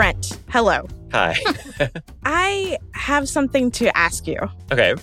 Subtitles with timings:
[0.00, 0.88] Brent, hello.
[1.12, 1.36] Hi.
[2.24, 4.38] I have something to ask you.
[4.72, 4.94] okay.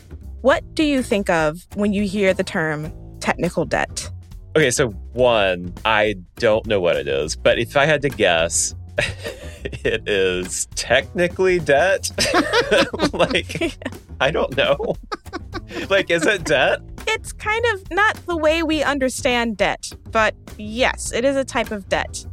[0.42, 4.10] What do you think of when you hear the term technical debt?
[4.55, 8.73] Okay, so one, I don't know what it is, but if I had to guess,
[9.64, 12.09] it is technically debt.
[13.14, 13.77] like,
[14.20, 14.95] I don't know.
[15.91, 16.79] like, is it debt?
[17.05, 21.70] It's kind of not the way we understand debt, but yes, it is a type
[21.70, 22.25] of debt.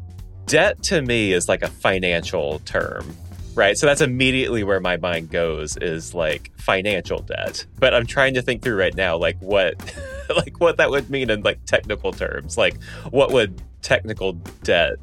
[0.46, 3.16] Debt to me is like a financial term,
[3.54, 3.76] right?
[3.76, 7.64] So that's immediately where my mind goes is like financial debt.
[7.79, 9.75] But I'm trying to think through right now, like what,
[10.36, 12.58] like what that would mean in like technical terms.
[12.58, 14.96] Like, what would technical debt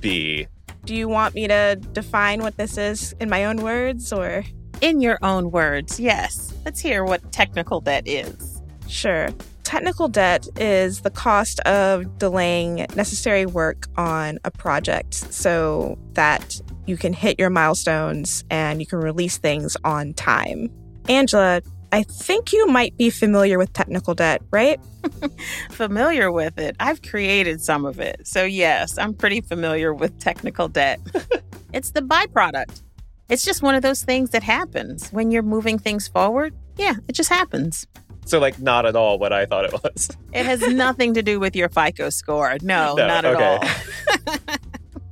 [0.00, 0.48] be?
[0.84, 4.44] Do you want me to define what this is in my own words or?
[4.80, 6.54] In your own words, yes.
[6.64, 8.62] Let's hear what technical debt is.
[8.88, 9.28] Sure.
[9.70, 16.96] Technical debt is the cost of delaying necessary work on a project so that you
[16.96, 20.72] can hit your milestones and you can release things on time.
[21.08, 21.62] Angela,
[21.92, 24.80] I think you might be familiar with technical debt, right?
[25.70, 26.74] Familiar with it.
[26.80, 28.26] I've created some of it.
[28.26, 30.98] So, yes, I'm pretty familiar with technical debt.
[31.72, 32.82] it's the byproduct.
[33.28, 36.56] It's just one of those things that happens when you're moving things forward.
[36.76, 37.86] Yeah, it just happens.
[38.24, 40.08] So, like, not at all what I thought it was.
[40.32, 42.56] It has nothing to do with your FICO score.
[42.62, 43.64] No, No, not at all.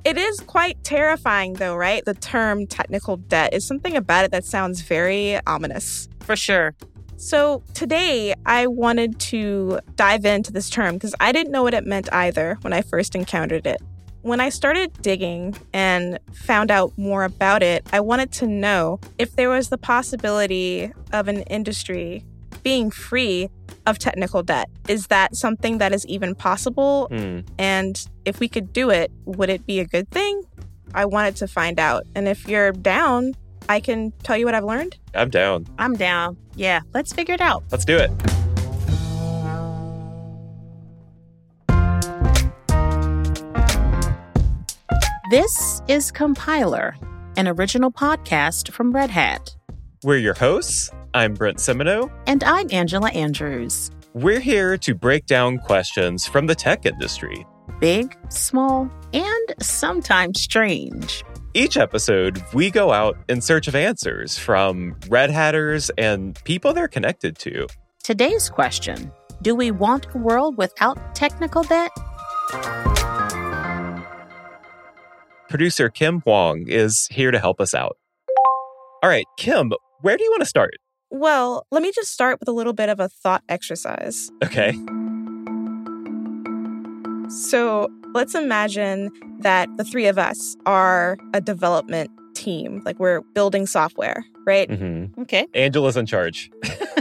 [0.08, 2.02] It is quite terrifying, though, right?
[2.02, 6.08] The term technical debt is something about it that sounds very ominous.
[6.20, 6.74] For sure.
[7.18, 11.84] So, today I wanted to dive into this term because I didn't know what it
[11.84, 13.82] meant either when I first encountered it.
[14.22, 19.36] When I started digging and found out more about it, I wanted to know if
[19.36, 22.24] there was the possibility of an industry
[22.62, 23.48] being free
[23.86, 24.68] of technical debt.
[24.88, 27.08] Is that something that is even possible?
[27.10, 27.40] Hmm.
[27.58, 30.42] And if we could do it, would it be a good thing?
[30.94, 32.04] I wanted to find out.
[32.14, 33.34] And if you're down,
[33.68, 34.96] I can tell you what I've learned.
[35.14, 35.66] I'm down.
[35.78, 36.36] I'm down.
[36.54, 37.64] Yeah, let's figure it out.
[37.70, 38.10] Let's do it.
[45.30, 46.96] This is Compiler,
[47.36, 49.54] an original podcast from Red Hat.
[50.04, 50.90] We're your hosts.
[51.12, 52.08] I'm Brent Simoneaux.
[52.28, 53.90] And I'm Angela Andrews.
[54.14, 57.44] We're here to break down questions from the tech industry.
[57.80, 61.24] Big, small, and sometimes strange.
[61.52, 66.86] Each episode, we go out in search of answers from Red Hatters and people they're
[66.86, 67.66] connected to.
[68.04, 69.10] Today's question
[69.42, 71.90] Do we want a world without technical debt?
[75.48, 77.96] Producer Kim Huang is here to help us out.
[79.02, 79.72] All right, Kim,
[80.02, 80.74] where do you want to start?
[81.10, 84.30] Well, let me just start with a little bit of a thought exercise.
[84.44, 84.72] Okay.
[87.28, 89.10] So let's imagine
[89.40, 94.70] that the three of us are a development team, like we're building software, right?
[94.70, 95.46] hmm Okay.
[95.54, 96.50] Angela's in charge.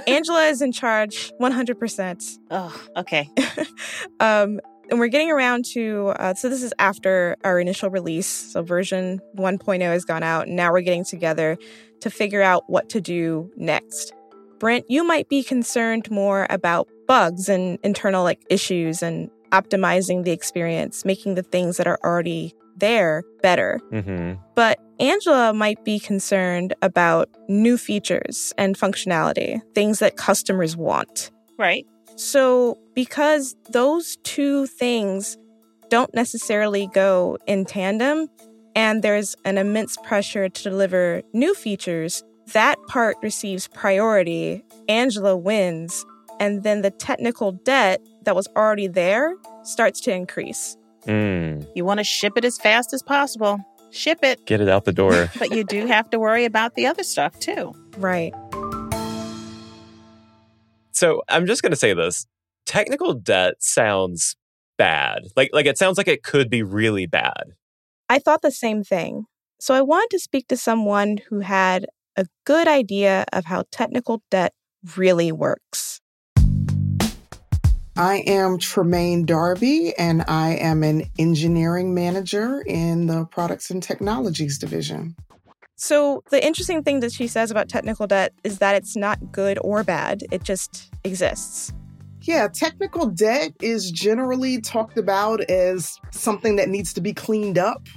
[0.07, 2.39] Angela is in charge 100%.
[2.51, 3.29] Oh, okay.
[4.19, 4.59] um,
[4.89, 8.27] and we're getting around to, uh, so this is after our initial release.
[8.27, 10.47] So version 1.0 has gone out.
[10.47, 11.57] And now we're getting together
[12.01, 14.13] to figure out what to do next.
[14.59, 20.31] Brent, you might be concerned more about bugs and internal like issues and optimizing the
[20.31, 23.79] experience, making the things that are already there better.
[23.91, 31.31] hmm But Angela might be concerned about new features and functionality, things that customers want.
[31.57, 31.85] Right.
[32.17, 35.37] So, because those two things
[35.89, 38.27] don't necessarily go in tandem,
[38.75, 42.23] and there's an immense pressure to deliver new features,
[42.53, 44.63] that part receives priority.
[44.89, 46.05] Angela wins,
[46.39, 50.75] and then the technical debt that was already there starts to increase.
[51.05, 53.59] Mm, You want to ship it as fast as possible.
[53.91, 54.45] Ship it.
[54.45, 55.29] get it out the door.
[55.39, 57.73] But you do have to worry about the other stuff too.
[57.97, 58.33] Right.
[60.97, 62.25] So I'm just going to say this
[62.65, 64.35] technical debt sounds
[64.77, 65.27] bad.
[65.35, 67.53] Like, like it sounds like it could be really bad.
[68.09, 69.25] I thought the same thing.
[69.59, 71.85] So I wanted to speak to someone who had
[72.15, 74.53] a good idea of how technical debt
[74.95, 76.01] really works.
[77.95, 84.59] I am Tremaine Darby, and I am an engineering manager in the Products and Technologies
[84.59, 85.15] Division.
[85.79, 89.59] So, the interesting thing that she says about technical debt is that it's not good
[89.61, 91.71] or bad, it just exists.
[92.23, 97.87] Yeah, technical debt is generally talked about as something that needs to be cleaned up,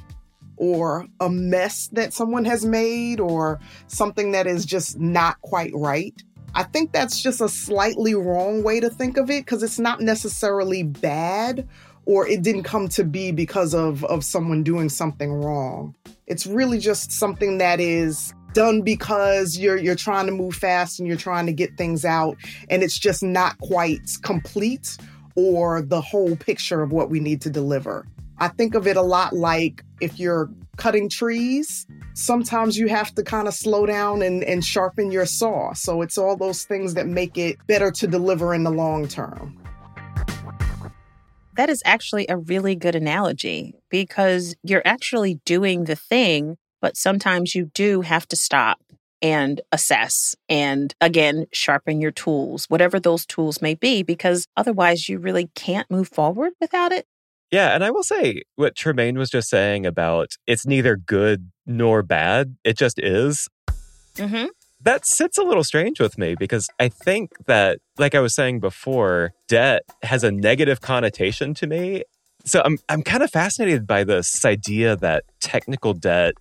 [0.58, 6.22] or a mess that someone has made, or something that is just not quite right.
[6.54, 10.02] I think that's just a slightly wrong way to think of it because it's not
[10.02, 11.66] necessarily bad
[12.10, 15.94] or it didn't come to be because of of someone doing something wrong.
[16.26, 21.06] It's really just something that is done because you're you're trying to move fast and
[21.06, 22.36] you're trying to get things out
[22.68, 24.96] and it's just not quite complete
[25.36, 28.04] or the whole picture of what we need to deliver.
[28.38, 33.22] I think of it a lot like if you're cutting trees, sometimes you have to
[33.22, 35.74] kind of slow down and, and sharpen your saw.
[35.74, 39.59] So it's all those things that make it better to deliver in the long term.
[41.60, 47.54] That is actually a really good analogy because you're actually doing the thing, but sometimes
[47.54, 48.78] you do have to stop
[49.20, 55.18] and assess and again sharpen your tools, whatever those tools may be, because otherwise you
[55.18, 57.04] really can't move forward without it.
[57.50, 62.02] Yeah, and I will say what Tremaine was just saying about it's neither good nor
[62.02, 63.48] bad, it just is.
[64.16, 64.46] Mm-hmm.
[64.82, 68.60] That sits a little strange with me because I think that, like I was saying
[68.60, 72.04] before, debt has a negative connotation to me.
[72.44, 76.34] So I'm I'm kind of fascinated by this idea that technical debt,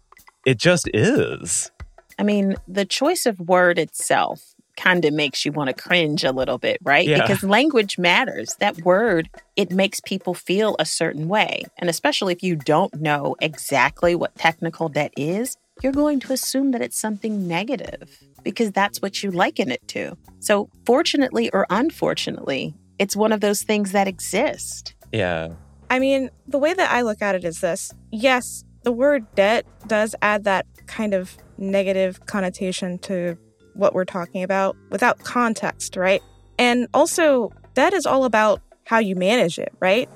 [0.45, 1.71] it just is.
[2.17, 6.31] I mean, the choice of word itself kind of makes you want to cringe a
[6.31, 7.07] little bit, right?
[7.07, 7.21] Yeah.
[7.21, 8.55] Because language matters.
[8.59, 11.65] That word, it makes people feel a certain way.
[11.77, 16.71] And especially if you don't know exactly what technical debt is, you're going to assume
[16.71, 20.17] that it's something negative because that's what you liken it to.
[20.39, 24.93] So, fortunately or unfortunately, it's one of those things that exist.
[25.11, 25.49] Yeah.
[25.89, 29.65] I mean, the way that I look at it is this yes, the word debt
[29.87, 33.37] does add that kind of negative connotation to
[33.73, 36.21] what we're talking about without context, right?
[36.57, 40.09] And also, that is all about how you manage it, right?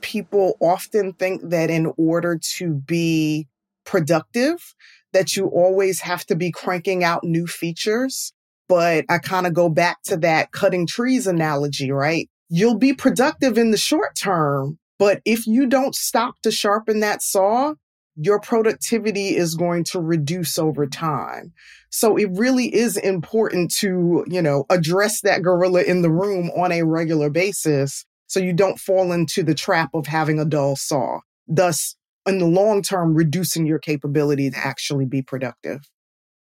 [0.00, 3.46] People often think that in order to be
[3.84, 4.74] productive,
[5.12, 8.32] that you always have to be cranking out new features.
[8.68, 12.28] But I kind of go back to that cutting trees analogy, right?
[12.50, 17.22] You'll be productive in the short term, but if you don't stop to sharpen that
[17.22, 17.74] saw,
[18.20, 21.52] your productivity is going to reduce over time.
[21.90, 26.72] So it really is important to, you know, address that gorilla in the room on
[26.72, 31.20] a regular basis so you don't fall into the trap of having a dull saw,
[31.46, 35.88] thus, in the long term, reducing your capability to actually be productive.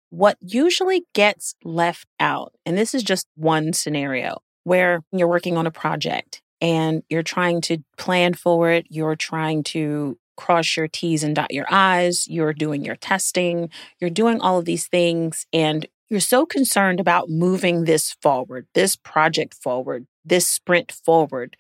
[0.10, 5.68] What usually gets left out, and this is just one scenario where you're working on
[5.68, 11.24] a project and you're trying to plan for it, you're trying to cross your T's
[11.24, 13.70] and dot your I's, you're doing your testing,
[14.00, 18.96] you're doing all of these things, and you're so concerned about moving this forward, this
[18.96, 21.58] project forward, this sprint forward.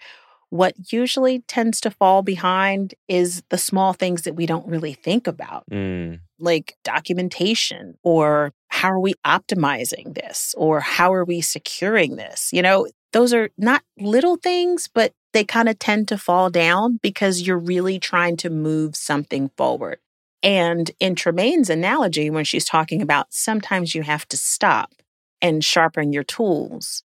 [0.50, 5.28] What usually tends to fall behind is the small things that we don't really think
[5.28, 6.22] about, Mm.
[6.40, 12.50] like documentation or how are we optimizing this or how are we securing this?
[12.54, 17.00] You know, those are not little things, but they kind of tend to fall down
[17.04, 20.00] because you're really trying to move something forward.
[20.42, 24.92] And in Tremaine's analogy, when she's talking about sometimes you have to stop
[25.39, 27.04] and sharpen your tools,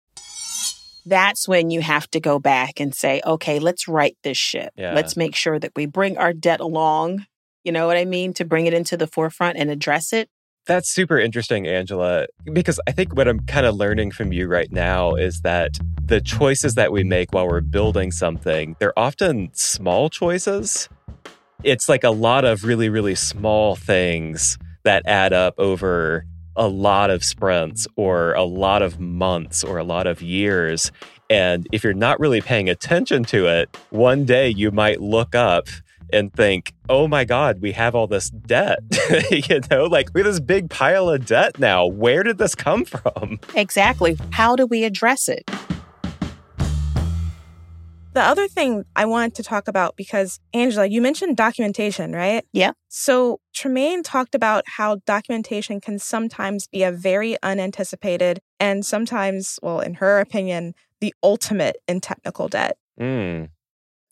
[1.08, 4.74] that's when you have to go back and say, okay, let's right this ship.
[4.76, 4.94] Yeah.
[4.94, 7.26] Let's make sure that we bring our debt along.
[7.64, 8.34] You know what I mean?
[8.34, 10.30] To bring it into the forefront and address it.
[10.70, 14.72] That's super interesting, Angela, because I think what I'm kind of learning from you right
[14.72, 20.12] now is that the choices that we make while we're building something, they're often small
[20.12, 20.88] choices.
[21.64, 26.24] It's like a lot of really, really small things that add up over
[26.56, 30.92] a lot of sprints or a lot of months or a lot of years.
[31.32, 35.68] And if you're not really paying attention to it, one day you might look up
[36.12, 38.80] and think, oh my God, we have all this debt.
[39.32, 41.86] you know, like we have this big pile of debt now.
[41.86, 43.40] Where did this come from?
[43.56, 44.18] Exactly.
[44.32, 45.50] How do we address it?
[48.14, 52.44] The other thing I wanted to talk about because Angela, you mentioned documentation, right?
[52.52, 52.72] Yeah.
[52.88, 59.80] So Tremaine talked about how documentation can sometimes be a very unanticipated and sometimes, well,
[59.80, 62.78] in her opinion, the ultimate in technical debt.
[63.00, 63.50] Mm.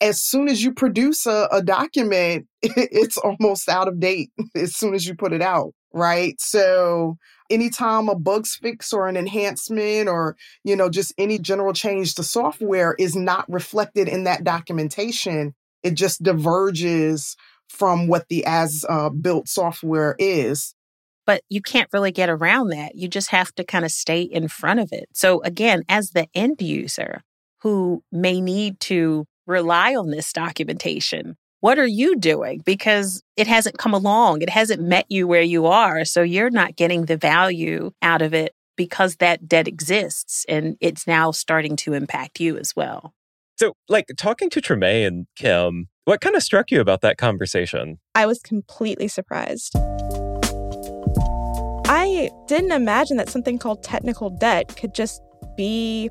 [0.00, 4.94] As soon as you produce a, a document, it's almost out of date as soon
[4.94, 6.40] as you put it out, right?
[6.40, 7.16] So
[7.50, 12.22] anytime a bug's fix or an enhancement or you know just any general change to
[12.22, 17.36] software is not reflected in that documentation it just diverges
[17.70, 20.74] from what the as uh, built software is
[21.28, 22.94] but you can't really get around that.
[22.94, 25.10] You just have to kind of stay in front of it.
[25.12, 27.20] So, again, as the end user
[27.60, 32.62] who may need to rely on this documentation, what are you doing?
[32.64, 36.04] Because it hasn't come along, it hasn't met you where you are.
[36.04, 41.06] So, you're not getting the value out of it because that debt exists and it's
[41.06, 43.12] now starting to impact you as well.
[43.58, 47.98] So, like talking to Tremaine and Kim, what kind of struck you about that conversation?
[48.14, 49.72] I was completely surprised.
[51.90, 55.20] I didn't imagine that something called technical debt could just
[55.56, 56.08] be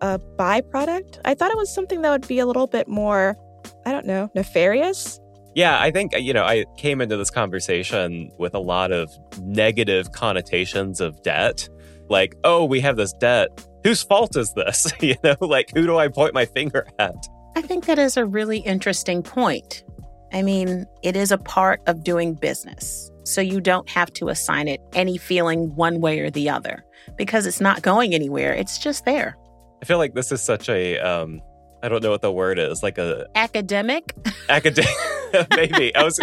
[0.00, 1.20] a byproduct.
[1.24, 3.36] I thought it was something that would be a little bit more,
[3.84, 5.20] I don't know, nefarious.
[5.54, 9.10] Yeah, I think, you know, I came into this conversation with a lot of
[9.40, 11.68] negative connotations of debt.
[12.08, 13.66] Like, oh, we have this debt.
[13.82, 14.92] Whose fault is this?
[15.00, 17.14] you know, like, who do I point my finger at?
[17.56, 19.82] I think that is a really interesting point.
[20.32, 23.10] I mean, it is a part of doing business.
[23.24, 26.84] So you don't have to assign it any feeling one way or the other
[27.16, 28.52] because it's not going anywhere.
[28.52, 29.36] It's just there.
[29.82, 31.40] I feel like this is such a um
[31.82, 34.14] I don't know what the word is, like a Academic?
[34.48, 34.90] academic
[35.56, 35.94] maybe.
[35.94, 36.18] I was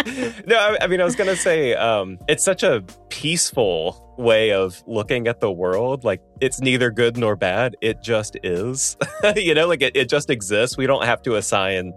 [0.46, 4.52] No, I, I mean I was going to say um it's such a peaceful way
[4.52, 6.04] of looking at the world.
[6.04, 7.76] Like it's neither good nor bad.
[7.80, 8.96] It just is.
[9.36, 10.76] you know, like it, it just exists.
[10.76, 11.92] We don't have to assign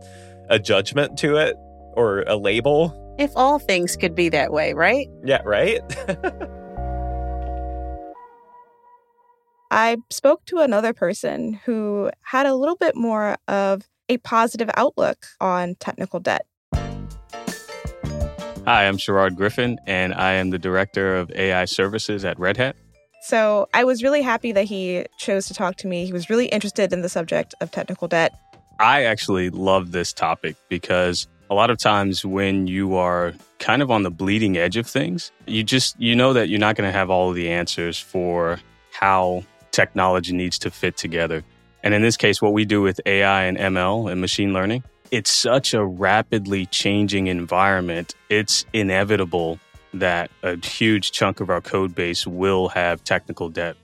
[0.50, 1.56] a judgment to it
[1.94, 3.16] or a label.
[3.18, 5.08] If all things could be that way, right?
[5.24, 5.82] Yeah, right?
[9.70, 15.26] I spoke to another person who had a little bit more of a positive outlook
[15.42, 16.46] on technical debt.
[16.74, 22.78] Hi, I'm Sherard Griffin, and I am the Director of AI Services at Red Hat.
[23.24, 26.06] So I was really happy that he chose to talk to me.
[26.06, 28.34] He was really interested in the subject of technical debt.
[28.80, 33.92] I actually love this topic because a lot of times when you are kind of
[33.92, 36.98] on the bleeding edge of things, you just you know that you're not going to
[36.98, 38.60] have all of the answers for
[38.92, 39.44] how
[39.78, 41.44] technology needs to fit together.
[41.84, 45.30] And in this case, what we do with AI and ML and machine learning, it's
[45.30, 48.16] such a rapidly changing environment.
[48.30, 49.60] It's inevitable
[49.94, 53.78] that a huge chunk of our code base will have technical debt.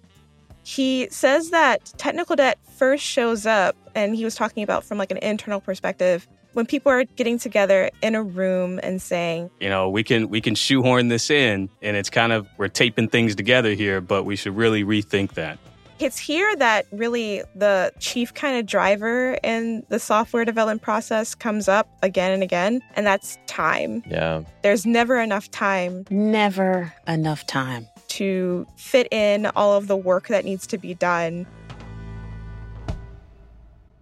[0.64, 5.12] He says that technical debt first shows up, and he was talking about from like
[5.12, 9.90] an internal perspective when people are getting together in a room and saying, You know,
[9.90, 13.74] we can we can shoehorn this in and it's kind of we're taping things together
[13.74, 15.60] here, but we should really rethink that.
[16.00, 21.68] It's here that really the chief kind of driver in the software development process comes
[21.68, 24.04] up again and again, and that's time.
[24.10, 24.42] yeah.
[24.64, 27.88] There's never enough time Never enough time.
[28.10, 31.46] to fit in all of the work that needs to be done.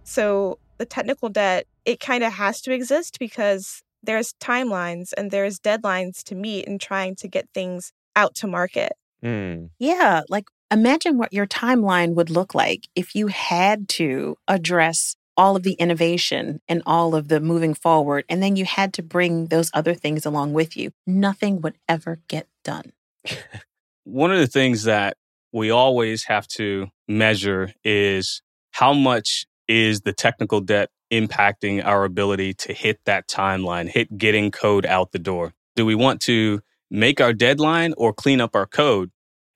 [0.04, 5.58] So the technical debt, it kind of has to exist because there's timelines and there's
[5.60, 8.92] deadlines to meet in trying to get things out to market.
[9.22, 9.66] Hmm.
[9.78, 15.56] Yeah, like imagine what your timeline would look like if you had to address all
[15.56, 19.46] of the innovation and all of the moving forward, and then you had to bring
[19.46, 20.90] those other things along with you.
[21.06, 22.92] Nothing would ever get done.
[24.04, 25.16] One of the things that
[25.52, 32.54] we always have to measure is how much is the technical debt impacting our ability
[32.54, 35.52] to hit that timeline, hit getting code out the door?
[35.76, 36.60] Do we want to
[36.90, 39.10] make our deadline or clean up our code?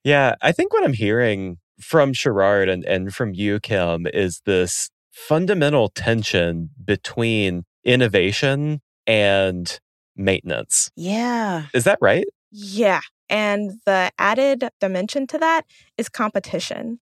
[0.07, 4.89] Yeah, I think what I'm hearing from Sherard and, and from you, Kim, is this
[5.11, 9.77] fundamental tension between innovation and
[10.15, 10.91] maintenance.
[10.95, 11.65] Yeah.
[11.73, 12.23] Is that right?
[12.51, 13.01] Yeah.
[13.29, 15.63] And the added dimension to that
[15.97, 17.01] is competition.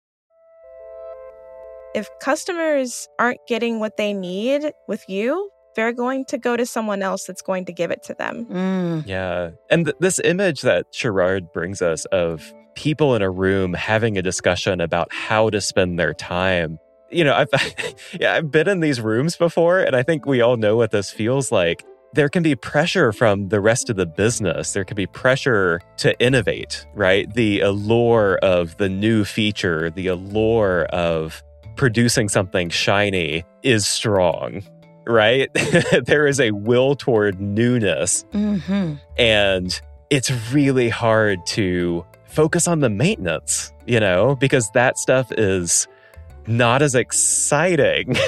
[1.94, 7.02] If customers aren't getting what they need with you, they're going to go to someone
[7.02, 8.46] else that's going to give it to them.
[8.46, 9.08] Mm.
[9.08, 9.52] Yeah.
[9.70, 14.22] And th- this image that Sherard brings us of people in a room having a
[14.22, 16.80] discussion about how to spend their time.
[17.10, 17.50] You know, I've
[18.20, 21.12] yeah, I've been in these rooms before and I think we all know what this
[21.12, 21.84] feels like.
[22.14, 24.72] There can be pressure from the rest of the business.
[24.72, 27.32] There can be pressure to innovate, right?
[27.34, 31.44] The allure of the new feature, the allure of
[31.76, 34.64] producing something shiny is strong,
[35.08, 35.50] right?
[36.06, 42.90] there is a will toward newness hmm and it's really hard to focus on the
[42.90, 45.88] maintenance, you know, because that stuff is
[46.48, 48.16] not as exciting.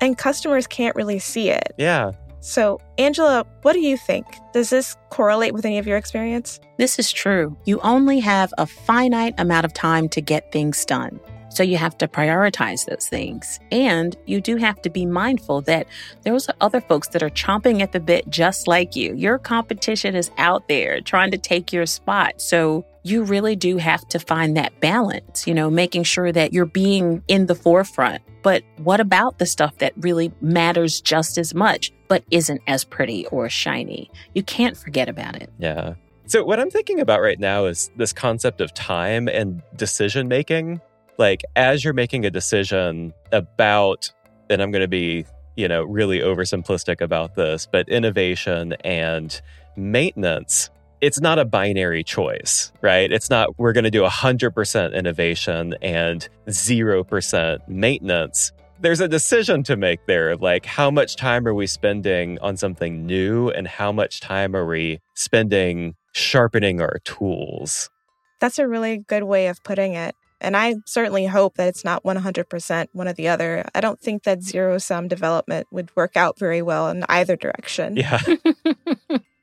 [0.00, 1.74] And customers can't really see it.
[1.78, 2.10] yeah.
[2.40, 4.26] So, Angela, what do you think?
[4.52, 6.58] Does this correlate with any of your experience?
[6.76, 7.56] This is true.
[7.66, 11.20] You only have a finite amount of time to get things done.
[11.54, 13.60] So you have to prioritize those things.
[13.70, 15.86] And you do have to be mindful that
[16.22, 19.14] those are other folks that are chomping at the bit just like you.
[19.14, 22.40] Your competition is out there trying to take your spot.
[22.40, 26.64] So you really do have to find that balance, you know, making sure that you're
[26.64, 28.22] being in the forefront.
[28.42, 33.26] But what about the stuff that really matters just as much, but isn't as pretty
[33.26, 34.10] or shiny?
[34.34, 35.50] You can't forget about it.
[35.58, 35.94] Yeah.
[36.26, 40.80] So, what I'm thinking about right now is this concept of time and decision making.
[41.18, 44.12] Like, as you're making a decision about
[44.50, 45.24] and I'm going to be,
[45.56, 49.40] you know, really oversimplistic about this, but innovation and
[49.76, 50.70] maintenance
[51.02, 53.10] it's not a binary choice, right?
[53.10, 58.52] It's not we're going to do 100% innovation and 0% maintenance.
[58.80, 60.30] There's a decision to make there.
[60.30, 64.54] Of like, how much time are we spending on something new and how much time
[64.54, 67.90] are we spending sharpening our tools?
[68.38, 70.14] That's a really good way of putting it.
[70.42, 73.64] And I certainly hope that it's not 100% one or the other.
[73.74, 77.96] I don't think that zero sum development would work out very well in either direction.
[77.96, 78.20] Yeah.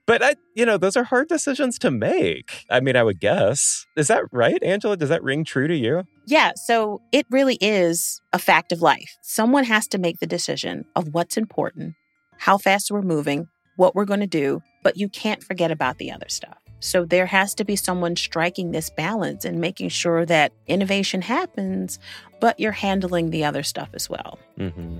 [0.09, 2.65] But I, you know, those are hard decisions to make.
[2.67, 3.85] I mean, I would guess.
[3.95, 4.97] Is that right, Angela?
[4.97, 6.03] Does that ring true to you?
[6.25, 6.53] Yeah.
[6.55, 9.19] So it really is a fact of life.
[9.21, 11.93] Someone has to make the decision of what's important,
[12.39, 16.11] how fast we're moving, what we're going to do, but you can't forget about the
[16.11, 16.57] other stuff.
[16.79, 21.99] So there has to be someone striking this balance and making sure that innovation happens,
[22.39, 24.39] but you're handling the other stuff as well.
[24.57, 24.99] Mm-hmm.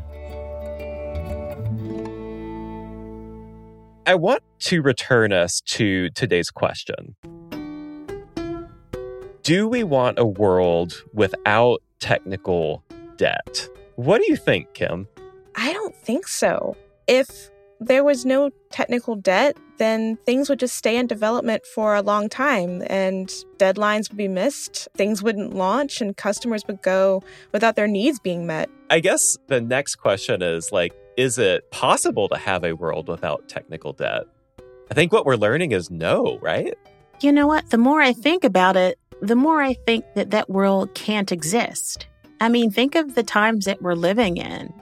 [4.06, 7.16] I want to return us to today's question.
[9.44, 12.84] Do we want a world without technical
[13.18, 13.70] debt?
[13.96, 15.08] What do you think, Kim?
[15.56, 16.76] I don't think so.
[17.08, 22.02] If there was no technical debt, then things would just stay in development for a
[22.02, 27.76] long time and deadlines would be missed, things wouldn't launch, and customers would go without
[27.76, 28.70] their needs being met.
[28.90, 33.50] I guess the next question is like, is it possible to have a world without
[33.50, 34.24] technical debt?
[34.92, 36.74] I think what we're learning is no, right?
[37.22, 37.70] You know what?
[37.70, 42.08] The more I think about it, the more I think that that world can't exist.
[42.40, 44.74] I mean, think of the times that we're living in.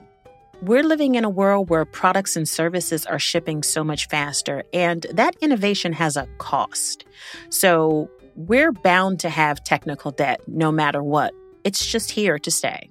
[0.64, 5.06] We're living in a world where products and services are shipping so much faster, and
[5.14, 7.06] that innovation has a cost.
[7.50, 11.32] So we're bound to have technical debt no matter what.
[11.64, 12.90] It's just here to stay.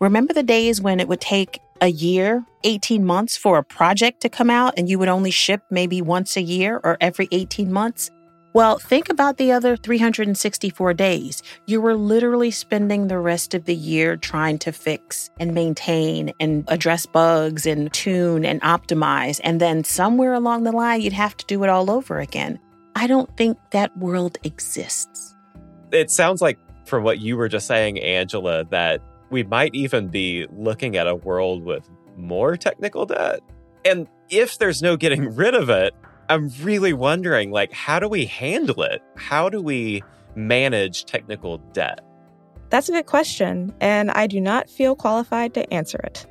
[0.00, 4.30] Remember the days when it would take a year, 18 months for a project to
[4.30, 8.10] come out and you would only ship maybe once a year or every 18 months?
[8.54, 11.42] Well, think about the other 364 days.
[11.66, 16.64] You were literally spending the rest of the year trying to fix and maintain and
[16.68, 19.40] address bugs and tune and optimize.
[19.42, 22.58] And then somewhere along the line, you'd have to do it all over again.
[22.94, 25.34] I don't think that world exists.
[25.90, 30.46] It sounds like, from what you were just saying, Angela, that we might even be
[30.52, 31.88] looking at a world with
[32.18, 33.40] more technical debt.
[33.84, 35.94] And if there's no getting rid of it,
[36.28, 39.02] I'm really wondering like how do we handle it?
[39.16, 40.02] How do we
[40.34, 42.00] manage technical debt?
[42.70, 46.26] That's a good question, and I do not feel qualified to answer it.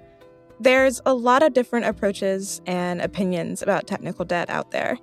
[0.60, 4.98] There's a lot of different approaches and opinions about technical debt out there.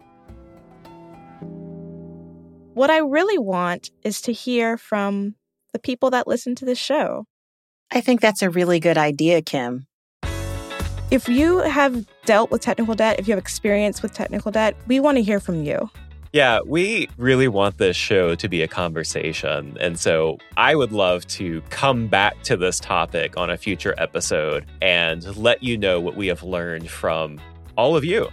[2.74, 5.35] What I really want is to hear from
[5.72, 7.24] the people that listen to this show.
[7.90, 9.88] I think that's a really good idea, Kim.
[11.11, 15.01] If you have dealt with technical debt, if you have experience with technical debt, we
[15.01, 15.90] want to hear from you.
[16.35, 19.79] Yeah, we really want this show to be a conversation.
[19.81, 24.66] And so I would love to come back to this topic on a future episode
[24.83, 27.40] and let you know what we have learned from
[27.79, 28.29] all of you.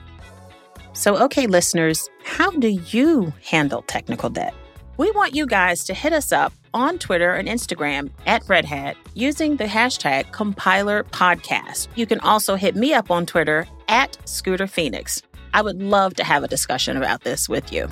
[0.92, 4.54] So, okay, listeners, how do you handle technical debt?
[4.98, 8.96] We want you guys to hit us up on Twitter and Instagram at Red Hat
[9.14, 11.90] using the hashtag Compiler Podcast.
[11.96, 15.22] You can also hit me up on Twitter at Scooter Phoenix.
[15.54, 17.90] I would love to have a discussion about this with you.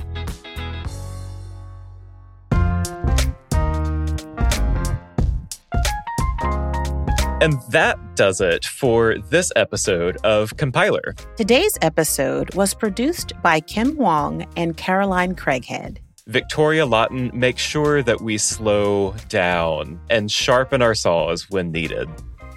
[7.42, 11.14] And that does it for this episode of Compiler.
[11.36, 15.98] Today's episode was produced by Kim Huang and Caroline Creaghead.
[16.28, 22.08] Victoria Lawton makes sure that we slow down and sharpen our saws when needed.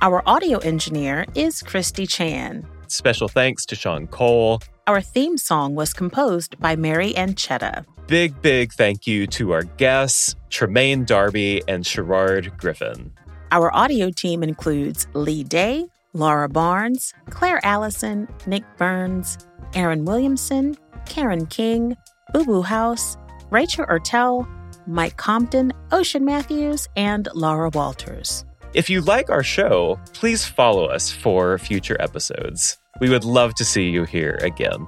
[0.02, 2.64] Our audio engineer is Christy Chan.
[2.86, 4.60] Special thanks to Sean Cole.
[4.86, 7.84] Our theme song was composed by Mary Anchetta.
[8.06, 13.10] Big, big thank you to our guests, Tremaine Darby and Sherard Griffin.
[13.50, 19.38] Our audio team includes Lee Day, Laura Barnes, Claire Allison, Nick Burns,
[19.74, 21.96] Aaron Williamson, Karen King,
[22.32, 23.16] Boo Boo House,
[23.50, 24.46] Rachel Ertel,
[24.86, 28.44] Mike Compton, Ocean Matthews, and Laura Walters.
[28.74, 32.78] If you like our show, please follow us for future episodes.
[33.00, 34.86] We would love to see you here again.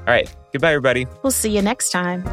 [0.00, 0.34] All right.
[0.52, 1.06] Goodbye, everybody.
[1.22, 2.24] We'll see you next time.